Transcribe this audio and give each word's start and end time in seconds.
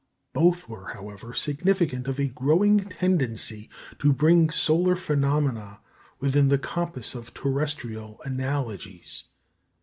Both 0.33 0.67
were, 0.67 0.87
however, 0.95 1.31
significant 1.35 2.07
of 2.07 2.19
a 2.19 2.25
growing 2.27 2.79
tendency 2.85 3.69
to 3.99 4.11
bring 4.11 4.49
solar 4.49 4.95
phenomena 4.95 5.79
within 6.19 6.47
the 6.49 6.57
compass 6.57 7.13
of 7.13 7.35
terrestrial 7.35 8.19
analogies. 8.25 9.25